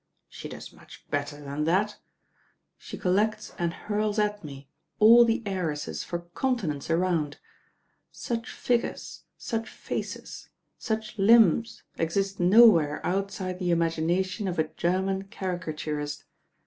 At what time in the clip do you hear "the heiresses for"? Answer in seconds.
5.25-6.21